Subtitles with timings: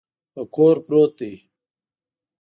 [0.33, 1.33] په کور پروت دی.